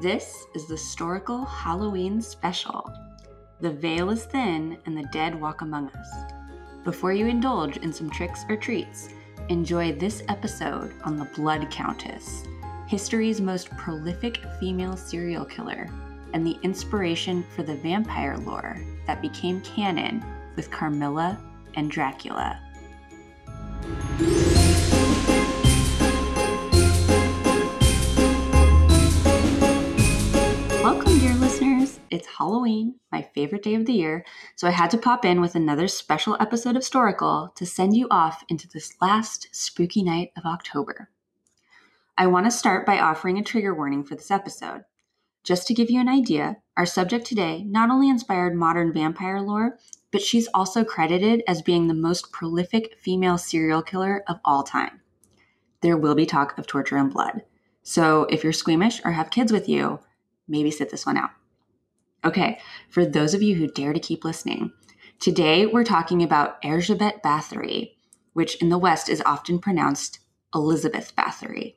[0.00, 2.88] This is the historical Halloween special.
[3.60, 6.08] The veil is thin and the dead walk among us.
[6.84, 9.08] Before you indulge in some tricks or treats,
[9.48, 12.44] enjoy this episode on the Blood Countess,
[12.86, 15.90] history's most prolific female serial killer,
[16.32, 21.42] and the inspiration for the vampire lore that became canon with Carmilla
[21.74, 22.60] and Dracula.
[32.18, 34.24] It's Halloween, my favorite day of the year,
[34.56, 38.08] so I had to pop in with another special episode of Storical to send you
[38.10, 41.10] off into this last spooky night of October.
[42.16, 44.82] I want to start by offering a trigger warning for this episode.
[45.44, 49.78] Just to give you an idea, our subject today not only inspired modern vampire lore,
[50.10, 55.02] but she's also credited as being the most prolific female serial killer of all time.
[55.82, 57.44] There will be talk of torture and blood.
[57.84, 60.00] So if you're squeamish or have kids with you,
[60.48, 61.30] maybe sit this one out.
[62.24, 62.58] Okay,
[62.90, 64.72] for those of you who dare to keep listening,
[65.20, 67.92] today we're talking about Erzsébet Bathory,
[68.32, 70.18] which in the West is often pronounced
[70.52, 71.76] Elizabeth Bathory.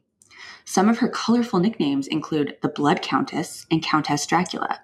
[0.66, 4.80] Some of her colorful nicknames include the Blood Countess and Countess Dracula,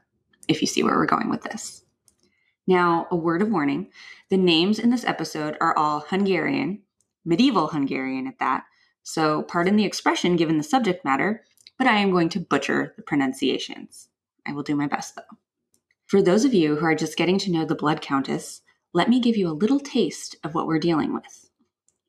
[0.47, 1.83] if you see where we're going with this.
[2.67, 3.89] Now, a word of warning
[4.29, 6.83] the names in this episode are all Hungarian,
[7.25, 8.65] medieval Hungarian at that,
[9.01, 11.43] so pardon the expression given the subject matter,
[11.79, 14.09] but I am going to butcher the pronunciations.
[14.45, 15.37] I will do my best though.
[16.07, 18.61] For those of you who are just getting to know the Blood Countess,
[18.93, 21.49] let me give you a little taste of what we're dealing with.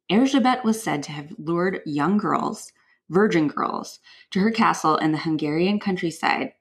[0.08, 2.72] Erzsébet was said to have lured young girls,
[3.10, 3.98] virgin girls,
[4.30, 6.52] to her castle in the Hungarian countryside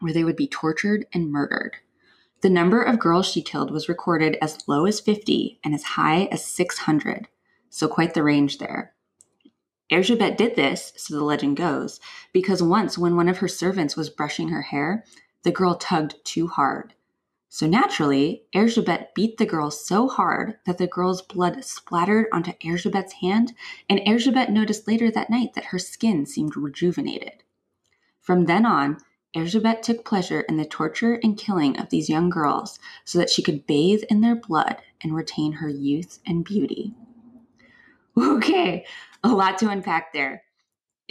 [0.00, 1.76] where they would be tortured and murdered.
[2.42, 6.24] The number of girls she killed was recorded as low as 50 and as high
[6.32, 7.28] as 600,
[7.68, 8.94] so quite the range there.
[9.92, 12.00] Erzsébet did this, so the legend goes,
[12.32, 15.04] because once when one of her servants was brushing her hair,
[15.42, 16.94] the girl tugged too hard.
[17.48, 23.14] So naturally, Erzsébet beat the girl so hard that the girl's blood splattered onto Erzsébet's
[23.14, 23.54] hand,
[23.88, 27.42] and Erzsébet noticed later that night that her skin seemed rejuvenated.
[28.20, 28.98] From then on,
[29.34, 33.42] Erzsébet took pleasure in the torture and killing of these young girls so that she
[33.42, 36.94] could bathe in their blood and retain her youth and beauty.
[38.18, 38.84] Okay,
[39.22, 40.42] a lot to unpack there.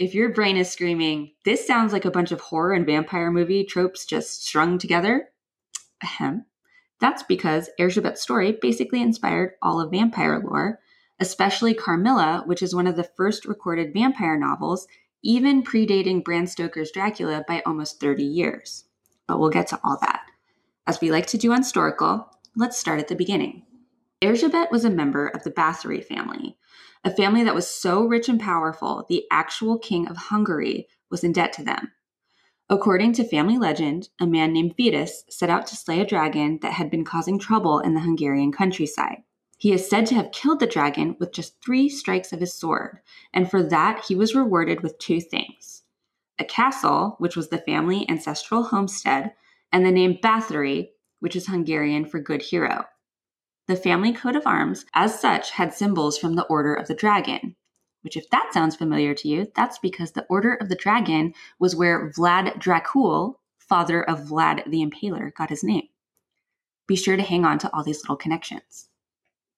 [0.00, 3.64] If your brain is screaming, this sounds like a bunch of horror and vampire movie
[3.64, 5.28] tropes just strung together,
[6.02, 6.46] ahem,
[7.00, 10.80] that's because Erzsébet's story basically inspired all of vampire lore,
[11.20, 14.88] especially Carmilla, which is one of the first recorded vampire novels,
[15.22, 18.86] even predating Bram Stoker's Dracula by almost 30 years.
[19.28, 20.22] But we'll get to all that.
[20.86, 22.24] As we like to do on Storical,
[22.56, 23.66] let's start at the beginning.
[24.22, 26.56] Erzsébet was a member of the Bathory family,
[27.04, 31.32] a family that was so rich and powerful, the actual king of Hungary was in
[31.32, 31.92] debt to them.
[32.68, 36.74] According to family legend, a man named Vitus set out to slay a dragon that
[36.74, 39.22] had been causing trouble in the Hungarian countryside.
[39.58, 43.00] He is said to have killed the dragon with just three strikes of his sword,
[43.34, 45.82] and for that he was rewarded with two things
[46.38, 49.34] a castle, which was the family ancestral homestead,
[49.72, 52.84] and the name Bathory, which is Hungarian for good hero.
[53.70, 57.54] The family coat of arms, as such, had symbols from the Order of the Dragon,
[58.00, 61.76] which, if that sounds familiar to you, that's because the Order of the Dragon was
[61.76, 65.84] where Vlad Dracul, father of Vlad the Impaler, got his name.
[66.88, 68.88] Be sure to hang on to all these little connections.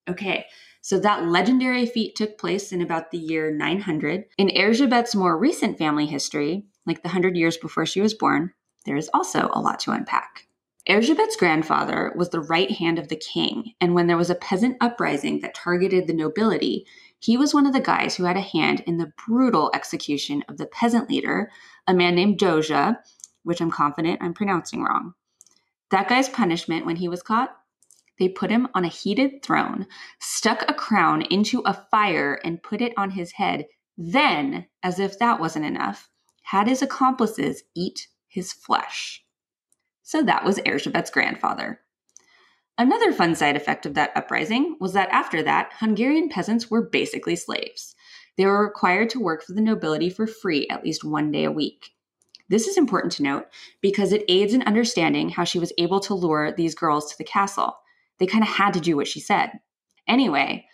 [0.07, 0.45] Okay,
[0.83, 4.27] so that legendary feat took place in about the year 900.
[4.37, 8.53] In Erzsébet's more recent family history, like the 100 years before she was born,
[8.85, 10.49] there is also a lot to unpack.
[10.89, 14.77] Erzsébet's grandfather was the right hand of the king, and when there was a peasant
[14.81, 16.87] uprising that targeted the nobility,
[17.21, 20.57] he was one of the guys who had a hand in the brutal execution of
[20.57, 21.53] the peasant leader,
[21.87, 22.97] a man named Dózsa,
[23.45, 25.15] which I'm confident I'm pronouncing wrong.
[25.93, 27.57] That guy's punishment when he was caught?
[28.19, 29.87] They put him on a heated throne,
[30.19, 33.67] stuck a crown into a fire, and put it on his head.
[33.97, 36.11] Then, as if that wasn't enough,
[36.43, 39.22] had his accomplices eat his flesh.
[40.03, 41.81] So that was Erzsébet's grandfather.
[42.79, 47.37] Another fun side effect of that uprising was that after that, Hungarian peasants were basically
[47.37, 47.95] slaves.
[48.37, 51.53] They were required to work for the nobility for free at least one day a
[51.53, 51.91] week.
[52.49, 53.47] This is important to note
[53.81, 57.25] because it aids in understanding how she was able to lure these girls to the
[57.25, 57.77] castle.
[58.19, 59.53] They kind of had to do what she said.
[60.09, 60.67] Anyway,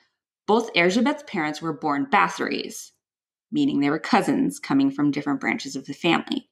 [0.46, 2.92] both Erzsébet's parents were born Bathorys,
[3.52, 6.47] meaning they were cousins coming from different branches of the family.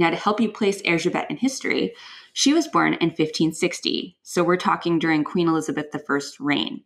[0.00, 1.92] Now, to help you place Erzsébet in history,
[2.32, 6.84] she was born in 1560, so we're talking during Queen Elizabeth I's reign.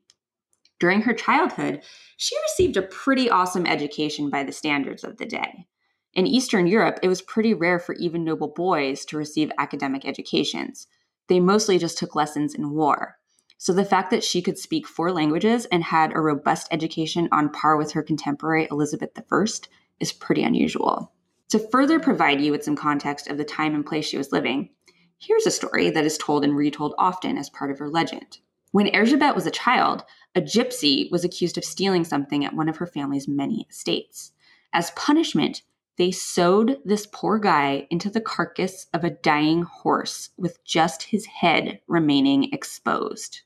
[0.81, 1.84] During her childhood,
[2.16, 5.69] she received a pretty awesome education by the standards of the day.
[6.12, 10.88] In Eastern Europe, it was pretty rare for even noble boys to receive academic educations.
[11.28, 13.19] They mostly just took lessons in war.
[13.58, 17.50] So the fact that she could speak four languages and had a robust education on
[17.50, 19.44] par with her contemporary Elizabeth I
[20.00, 21.12] is pretty unusual.
[21.50, 24.70] To further provide you with some context of the time and place she was living,
[25.19, 28.38] here's a story that is told and retold often as part of her legend.
[28.73, 30.05] When Erzsébet was a child,
[30.35, 34.32] a gypsy was accused of stealing something at one of her family's many estates.
[34.73, 35.62] As punishment,
[35.96, 41.26] they sewed this poor guy into the carcass of a dying horse with just his
[41.26, 43.43] head remaining exposed.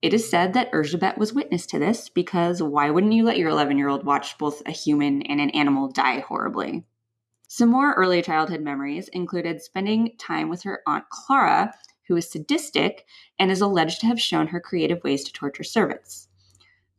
[0.00, 3.50] It is said that Erzsébet was witness to this because why wouldn't you let your
[3.50, 6.86] 11 year old watch both a human and an animal die horribly?
[7.52, 11.74] Some more early childhood memories included spending time with her Aunt Clara,
[12.06, 13.06] who is sadistic
[13.40, 16.28] and is alleged to have shown her creative ways to torture servants.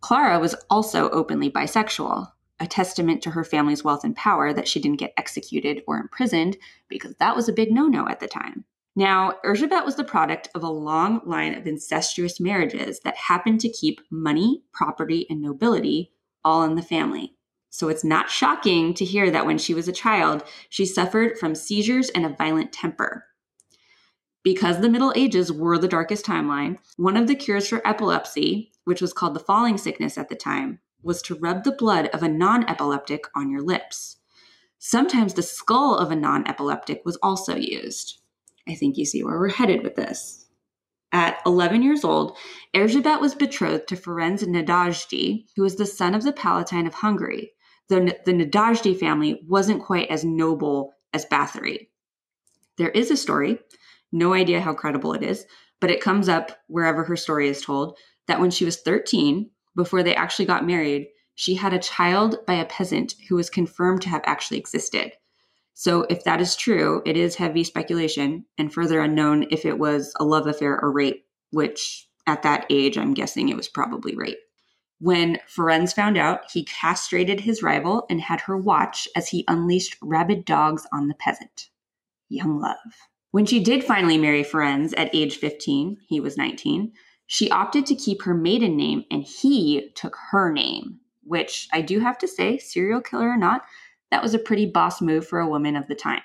[0.01, 4.81] Clara was also openly bisexual, a testament to her family's wealth and power that she
[4.81, 6.57] didn't get executed or imprisoned
[6.89, 8.65] because that was a big no no at the time.
[8.93, 13.69] Now, Erzsébet was the product of a long line of incestuous marriages that happened to
[13.69, 16.11] keep money, property, and nobility
[16.43, 17.37] all in the family.
[17.71, 21.55] So it's not shocking to hear that when she was a child, she suffered from
[21.55, 23.25] seizures and a violent temper.
[24.43, 29.01] Because the Middle Ages were the darkest timeline, one of the cures for epilepsy, which
[29.01, 32.27] was called the falling sickness at the time, was to rub the blood of a
[32.27, 34.17] non epileptic on your lips.
[34.77, 38.19] Sometimes the skull of a non epileptic was also used.
[38.67, 40.47] I think you see where we're headed with this.
[41.13, 42.37] At 11 years old,
[42.73, 47.53] Erzsébet was betrothed to Ferenc Nadasdy, who was the son of the Palatine of Hungary,
[47.91, 51.89] though the Nadasdy family wasn't quite as noble as Bathory.
[52.77, 53.59] There is a story,
[54.11, 55.45] no idea how credible it is,
[55.79, 57.97] but it comes up wherever her story is told,
[58.27, 62.53] that when she was 13, before they actually got married, she had a child by
[62.53, 65.11] a peasant who was confirmed to have actually existed.
[65.73, 70.13] So, if that is true, it is heavy speculation and further unknown if it was
[70.19, 74.37] a love affair or rape, which at that age, I'm guessing it was probably rape.
[75.01, 79.97] When Ferenc found out, he castrated his rival and had her watch as he unleashed
[79.99, 81.69] rabid dogs on the peasant.
[82.29, 82.77] Young love.
[83.31, 86.93] When she did finally marry Ferenc at age 15, he was 19,
[87.25, 91.99] she opted to keep her maiden name and he took her name, which I do
[91.99, 93.63] have to say, serial killer or not,
[94.11, 96.21] that was a pretty boss move for a woman of the time.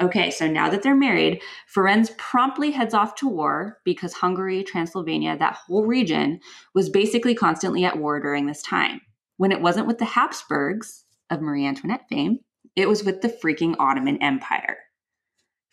[0.00, 1.42] Okay, so now that they're married,
[1.74, 6.40] Ferenc promptly heads off to war because Hungary, Transylvania, that whole region
[6.74, 9.00] was basically constantly at war during this time.
[9.36, 12.38] When it wasn't with the Habsburgs of Marie Antoinette fame,
[12.76, 14.78] it was with the freaking Ottoman Empire.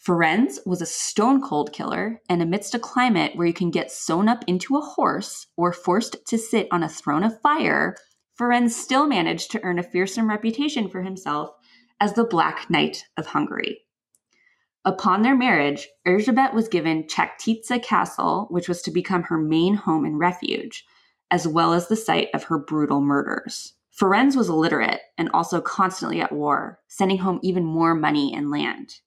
[0.05, 4.29] Ferenc was a stone cold killer, and amidst a climate where you can get sewn
[4.29, 7.95] up into a horse or forced to sit on a throne of fire,
[8.39, 11.49] Ferenc still managed to earn a fearsome reputation for himself
[11.99, 13.79] as the Black Knight of Hungary.
[14.87, 20.05] Upon their marriage, Erzsébet was given Čachtice Castle, which was to become her main home
[20.05, 20.85] and refuge,
[21.29, 23.73] as well as the site of her brutal murders.
[23.91, 29.01] Ferenc was illiterate and also constantly at war, sending home even more money and land.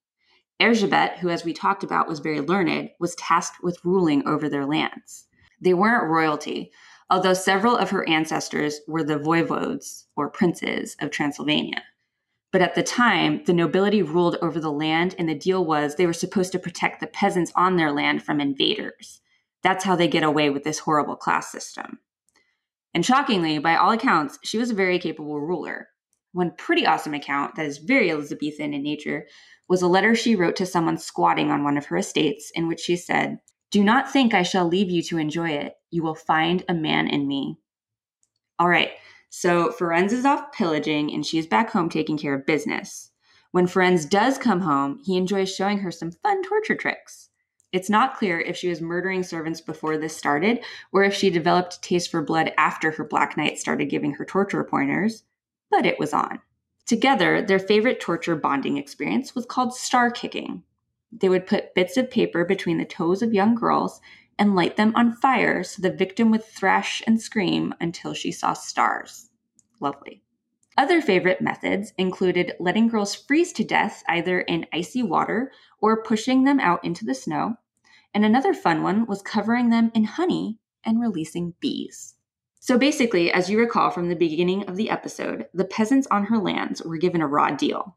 [0.60, 4.66] Erzsébet, who, as we talked about, was very learned, was tasked with ruling over their
[4.66, 5.28] lands.
[5.62, 6.72] They weren't royalty,
[7.08, 11.82] although several of her ancestors were the voivodes, or princes, of Transylvania.
[12.52, 16.06] But at the time, the nobility ruled over the land, and the deal was they
[16.06, 19.20] were supposed to protect the peasants on their land from invaders.
[19.62, 22.00] That's how they get away with this horrible class system.
[22.92, 25.88] And shockingly, by all accounts, she was a very capable ruler.
[26.32, 29.26] One pretty awesome account that is very Elizabethan in nature
[29.68, 32.80] was a letter she wrote to someone squatting on one of her estates, in which
[32.80, 33.38] she said,
[33.70, 35.74] Do not think I shall leave you to enjoy it.
[35.90, 37.58] You will find a man in me.
[38.58, 38.90] All right,
[39.30, 43.12] so Ferenc is off pillaging and she's back home taking care of business.
[43.52, 47.30] When Ferenc does come home, he enjoys showing her some fun torture tricks.
[47.72, 51.76] It's not clear if she was murdering servants before this started or if she developed
[51.76, 55.22] a taste for blood after her Black Knight started giving her torture pointers,
[55.70, 56.40] but it was on.
[56.84, 60.64] Together, their favorite torture bonding experience was called star kicking.
[61.12, 64.00] They would put bits of paper between the toes of young girls
[64.40, 68.54] and light them on fire so the victim would thrash and scream until she saw
[68.54, 69.28] stars.
[69.80, 70.22] Lovely.
[70.78, 76.44] Other favorite methods included letting girls freeze to death either in icy water or pushing
[76.44, 77.56] them out into the snow.
[78.14, 82.14] And another fun one was covering them in honey and releasing bees.
[82.60, 86.38] So basically, as you recall from the beginning of the episode, the peasants on her
[86.38, 87.96] lands were given a raw deal.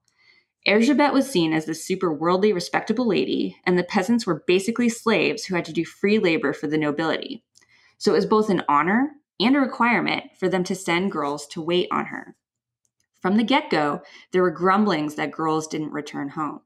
[0.66, 5.44] Erzsébet was seen as the super worldly, respectable lady, and the peasants were basically slaves
[5.44, 7.44] who had to do free labor for the nobility.
[7.98, 11.62] So it was both an honor and a requirement for them to send girls to
[11.62, 12.36] wait on her.
[13.22, 14.02] From the get go,
[14.32, 16.62] there were grumblings that girls didn't return home.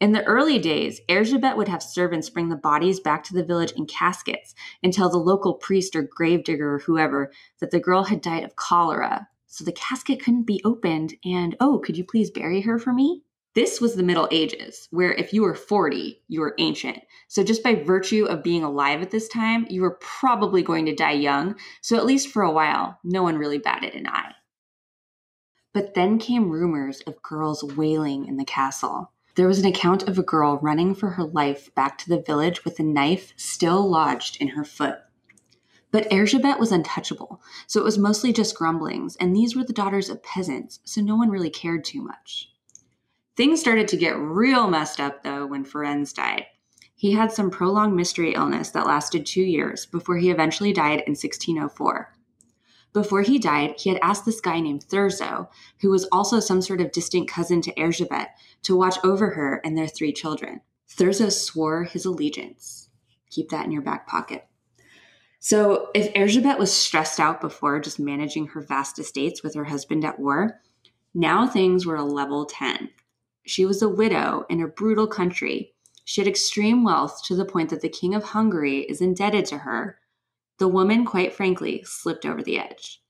[0.00, 3.72] In the early days, Erzsébet would have servants bring the bodies back to the village
[3.72, 7.30] in caskets and tell the local priest or gravedigger or whoever
[7.60, 9.28] that the girl had died of cholera.
[9.54, 13.22] So the casket couldn't be opened, and oh, could you please bury her for me?
[13.54, 16.98] This was the Middle Ages, where if you were 40, you were ancient.
[17.28, 20.94] So, just by virtue of being alive at this time, you were probably going to
[20.96, 21.54] die young.
[21.82, 24.32] So, at least for a while, no one really batted an eye.
[25.72, 29.12] But then came rumors of girls wailing in the castle.
[29.36, 32.64] There was an account of a girl running for her life back to the village
[32.64, 34.98] with a knife still lodged in her foot.
[35.94, 40.10] But Erzsébet was untouchable, so it was mostly just grumblings, and these were the daughters
[40.10, 42.50] of peasants, so no one really cared too much.
[43.36, 46.46] Things started to get real messed up, though, when Ferenc died.
[46.96, 51.12] He had some prolonged mystery illness that lasted two years before he eventually died in
[51.12, 52.12] 1604.
[52.92, 55.46] Before he died, he had asked this guy named Thurzo,
[55.80, 58.30] who was also some sort of distant cousin to Erzsébet,
[58.64, 60.60] to watch over her and their three children.
[60.88, 62.88] Thurzo swore his allegiance.
[63.30, 64.48] Keep that in your back pocket.
[65.46, 70.02] So, if Erzsébet was stressed out before just managing her vast estates with her husband
[70.02, 70.62] at war,
[71.12, 72.88] now things were a level 10.
[73.44, 75.74] She was a widow in a brutal country.
[76.06, 79.58] She had extreme wealth to the point that the king of Hungary is indebted to
[79.58, 79.98] her.
[80.56, 83.02] The woman, quite frankly, slipped over the edge.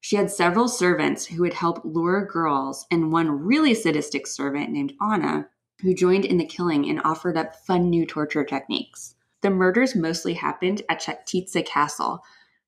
[0.00, 4.94] She had several servants who would help lure girls, and one really sadistic servant named
[5.02, 5.50] Anna,
[5.82, 9.16] who joined in the killing and offered up fun new torture techniques.
[9.42, 12.20] The murders mostly happened at Čachtice Castle,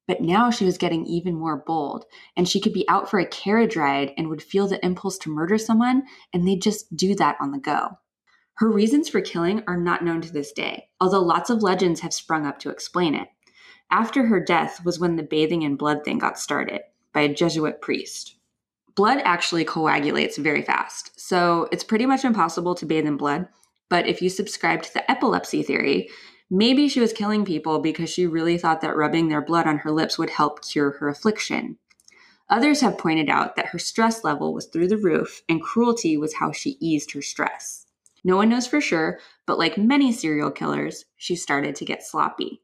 [0.07, 2.05] but now she was getting even more bold,
[2.37, 5.31] and she could be out for a carriage ride and would feel the impulse to
[5.31, 7.91] murder someone, and they'd just do that on the go.
[8.55, 12.13] Her reasons for killing are not known to this day, although lots of legends have
[12.13, 13.29] sprung up to explain it.
[13.91, 17.81] After her death was when the bathing in blood thing got started by a Jesuit
[17.81, 18.37] priest.
[18.95, 23.49] Blood actually coagulates very fast, so it's pretty much impossible to bathe in blood.
[23.89, 26.11] But if you subscribe to the epilepsy theory,
[26.51, 29.93] Maybe she was killing people because she really thought that rubbing their blood on her
[29.93, 31.79] lips would help cure her affliction.
[32.49, 36.35] Others have pointed out that her stress level was through the roof and cruelty was
[36.35, 37.87] how she eased her stress.
[38.25, 42.63] No one knows for sure, but like many serial killers, she started to get sloppy.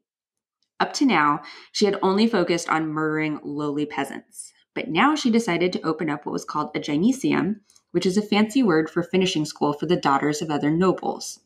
[0.80, 4.52] Up to now, she had only focused on murdering lowly peasants.
[4.74, 7.60] But now she decided to open up what was called a gynecium,
[7.92, 11.40] which is a fancy word for finishing school for the daughters of other nobles.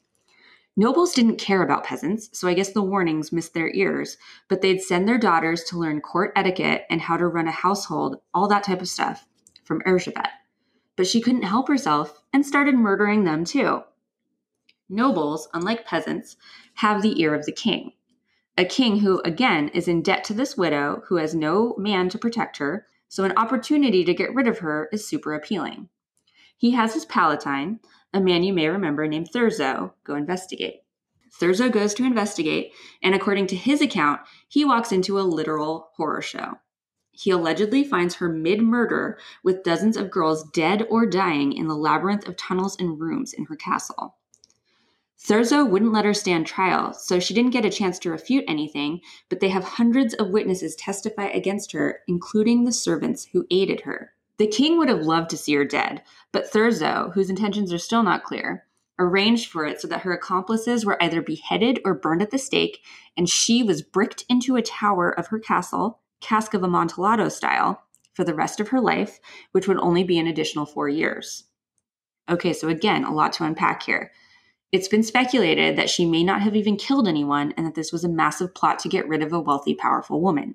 [0.77, 4.17] Nobles didn't care about peasants, so I guess the warnings missed their ears,
[4.49, 8.21] but they'd send their daughters to learn court etiquette and how to run a household,
[8.33, 9.27] all that type of stuff,
[9.65, 10.29] from Erzsébet.
[10.97, 13.83] But she couldn't help herself and started murdering them too.
[14.89, 16.37] Nobles, unlike peasants,
[16.75, 17.93] have the ear of the king.
[18.57, 22.19] A king who, again, is in debt to this widow who has no man to
[22.19, 25.89] protect her, so an opportunity to get rid of her is super appealing.
[26.57, 27.81] He has his palatine,
[28.13, 30.83] a man you may remember named Thurzo, go investigate.
[31.41, 36.23] Thurzo goes to investigate, and according to his account, he walks into a literal horror
[36.23, 36.59] show.
[37.13, 41.77] He allegedly finds her mid murder with dozens of girls dead or dying in the
[41.77, 44.17] labyrinth of tunnels and rooms in her castle.
[45.23, 49.03] Thurzo wouldn't let her stand trial, so she didn't get a chance to refute anything,
[49.29, 54.15] but they have hundreds of witnesses testify against her, including the servants who aided her.
[54.41, 58.03] The king would have loved to see her dead, but Thurzo, whose intentions are still
[58.03, 58.65] not clear,
[58.99, 62.83] arranged for it so that her accomplices were either beheaded or burned at the stake,
[63.19, 67.83] and she was bricked into a tower of her castle, Cask of Amontillado style,
[68.15, 69.21] for the rest of her life,
[69.53, 71.45] which would only be an additional four years.
[72.27, 74.11] Okay, so again, a lot to unpack here.
[74.73, 78.05] It's been speculated that she may not have even killed anyone and that this was
[78.05, 80.55] a massive plot to get rid of a wealthy, powerful woman.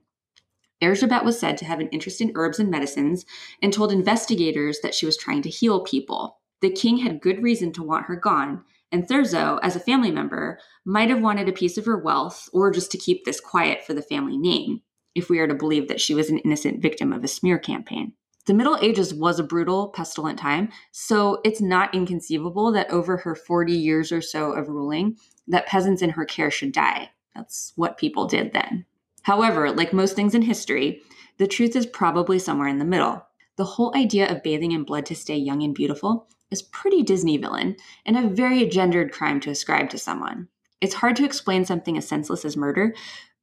[0.82, 3.26] Erzsébet was said to have an interest in herbs and medicines
[3.62, 6.40] and told investigators that she was trying to heal people.
[6.62, 10.60] The king had good reason to want her gone, and Thurzo, as a family member,
[10.86, 13.94] might have wanted a piece of her wealth or just to keep this quiet for
[13.94, 14.82] the family name,
[15.16, 18.14] if we are to believe that she was an innocent victim of a smear campaign.
[18.46, 23.34] The Middle Ages was a brutal, pestilent time, so it's not inconceivable that over her
[23.34, 25.18] 40 years or so of ruling,
[25.48, 27.10] that peasants in her care should die.
[27.36, 28.86] That's what people did then.
[29.26, 31.02] However, like most things in history,
[31.40, 33.26] the truth is probably somewhere in the middle.
[33.56, 37.38] The whole idea of bathing in blood to stay young and beautiful is pretty Disney
[37.38, 40.48] villain and a very gendered crime to ascribe to someone.
[40.80, 42.94] It's hard to explain something as senseless as murder,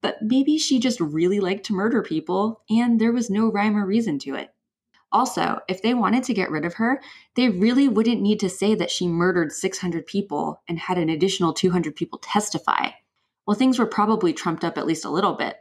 [0.03, 3.85] but maybe she just really liked to murder people and there was no rhyme or
[3.85, 4.55] reason to it.
[5.11, 7.03] Also, if they wanted to get rid of her,
[7.35, 11.53] they really wouldn't need to say that she murdered 600 people and had an additional
[11.53, 12.91] 200 people testify.
[13.47, 15.57] Well, things were probably trumped up at least a little bit,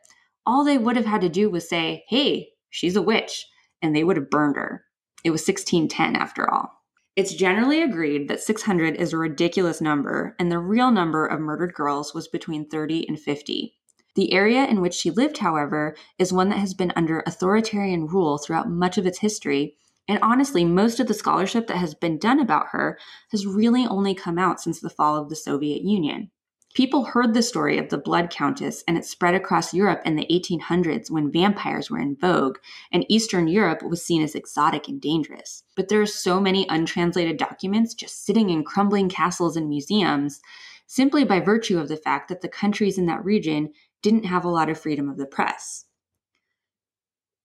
[0.45, 3.47] all they would have had to do was say, hey, she's a witch,
[3.81, 4.85] and they would have burned her.
[5.23, 6.71] It was 1610 after all.
[7.15, 11.73] It's generally agreed that 600 is a ridiculous number, and the real number of murdered
[11.73, 13.75] girls was between 30 and 50.
[14.15, 18.37] The area in which she lived, however, is one that has been under authoritarian rule
[18.37, 19.75] throughout much of its history,
[20.07, 22.97] and honestly, most of the scholarship that has been done about her
[23.31, 26.31] has really only come out since the fall of the Soviet Union.
[26.73, 30.25] People heard the story of the Blood Countess and it spread across Europe in the
[30.31, 32.59] 1800s when vampires were in vogue,
[32.93, 35.63] and Eastern Europe was seen as exotic and dangerous.
[35.75, 40.39] But there are so many untranslated documents just sitting in crumbling castles and museums
[40.87, 44.49] simply by virtue of the fact that the countries in that region didn't have a
[44.49, 45.85] lot of freedom of the press.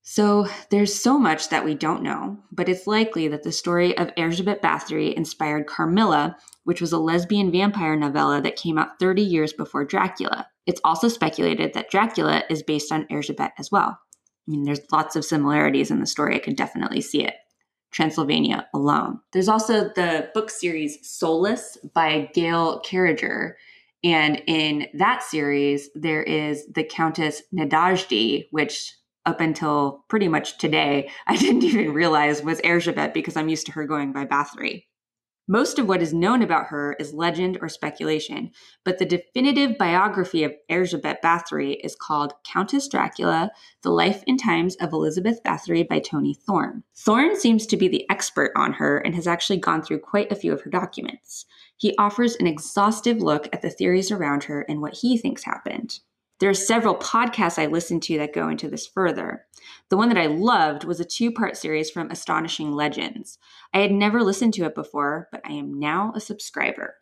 [0.09, 4.15] So there's so much that we don't know, but it's likely that the story of
[4.15, 9.53] Erzsébet Bathory inspired Carmilla, which was a lesbian vampire novella that came out 30 years
[9.53, 10.47] before Dracula.
[10.65, 13.99] It's also speculated that Dracula is based on Erzsébet as well.
[13.99, 13.99] I
[14.47, 16.37] mean, there's lots of similarities in the story.
[16.37, 17.35] I could definitely see it.
[17.91, 19.19] Transylvania alone.
[19.33, 23.57] There's also the book series Soulless by Gail Carriger.
[24.05, 28.93] And in that series, there is the Countess Nadasdy, which
[29.27, 33.73] up until pretty much today, I didn't even realize was Erzsébet because I'm used to
[33.73, 34.85] her going by Bathory.
[35.49, 38.51] Most of what is known about her is legend or speculation,
[38.85, 43.53] but the definitive biography of Erzsébet Bathory is called Countess Dracula
[43.83, 46.83] The Life and Times of Elizabeth Bathory by Tony Thorne.
[46.97, 50.37] Thorne seems to be the expert on her and has actually gone through quite a
[50.37, 51.47] few of her documents.
[51.77, 56.01] He offers an exhaustive look at the theories around her and what he thinks happened.
[56.39, 59.47] There are several podcasts I listen to that go into this further.
[59.89, 63.39] The one that I loved was a two part series from Astonishing Legends.
[63.73, 66.97] I had never listened to it before, but I am now a subscriber.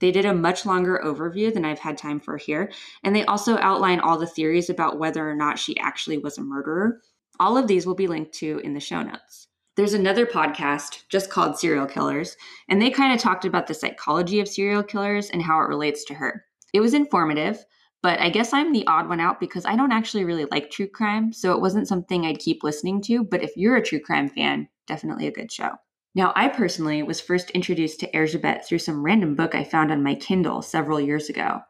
[0.00, 2.72] They did a much longer overview than I've had time for here,
[3.04, 6.42] and they also outline all the theories about whether or not she actually was a
[6.42, 7.00] murderer.
[7.38, 9.46] All of these will be linked to in the show notes.
[9.76, 12.36] There's another podcast just called Serial Killers,
[12.68, 16.04] and they kind of talked about the psychology of serial killers and how it relates
[16.06, 16.44] to her.
[16.74, 17.64] It was informative,
[18.02, 20.88] but I guess I'm the odd one out because I don't actually really like true
[20.88, 23.24] crime, so it wasn't something I'd keep listening to.
[23.24, 25.70] But if you're a true crime fan, definitely a good show.
[26.14, 30.02] Now, I personally was first introduced to Erzsébet through some random book I found on
[30.02, 31.60] my Kindle several years ago.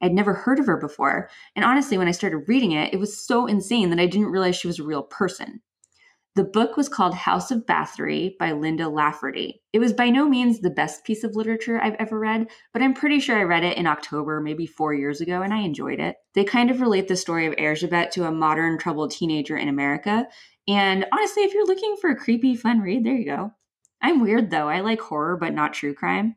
[0.00, 3.18] I'd never heard of her before, and honestly, when I started reading it, it was
[3.18, 5.60] so insane that I didn't realize she was a real person.
[6.36, 9.62] The book was called House of Bathory by Linda Lafferty.
[9.72, 12.92] It was by no means the best piece of literature I've ever read, but I'm
[12.92, 16.16] pretty sure I read it in October, maybe four years ago, and I enjoyed it.
[16.34, 20.26] They kind of relate the story of Erzsébet to a modern troubled teenager in America.
[20.66, 23.52] And honestly, if you're looking for a creepy, fun read, there you go.
[24.02, 24.68] I'm weird though.
[24.68, 26.34] I like horror, but not true crime.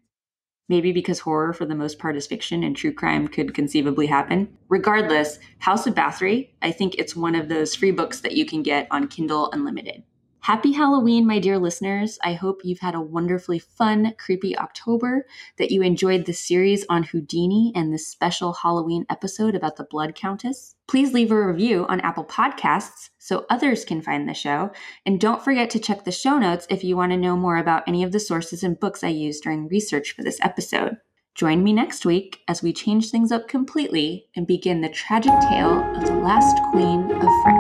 [0.70, 4.50] Maybe because horror, for the most part, is fiction and true crime could conceivably happen.
[4.68, 8.64] Regardless, House of Bathory, I think it's one of those free books that you can
[8.64, 10.04] get on Kindle Unlimited.
[10.40, 12.18] Happy Halloween, my dear listeners.
[12.24, 15.26] I hope you've had a wonderfully fun, creepy October,
[15.58, 20.16] that you enjoyed the series on Houdini and this special Halloween episode about the Blood
[20.16, 20.76] Countess.
[20.88, 24.72] Please leave a review on Apple Podcasts so others can find the show.
[25.06, 27.84] And don't forget to check the show notes if you want to know more about
[27.86, 30.96] any of the sources and books I used during research for this episode.
[31.36, 35.84] Join me next week as we change things up completely and begin the tragic tale
[35.96, 37.57] of the last queen of France.